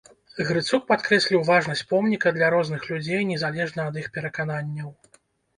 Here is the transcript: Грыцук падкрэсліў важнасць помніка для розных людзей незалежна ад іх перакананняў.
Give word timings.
Грыцук 0.47 0.87
падкрэсліў 0.91 1.43
важнасць 1.49 1.83
помніка 1.91 2.33
для 2.37 2.49
розных 2.55 2.87
людзей 2.93 3.21
незалежна 3.33 3.87
ад 3.91 4.01
іх 4.03 4.09
перакананняў. 4.17 4.89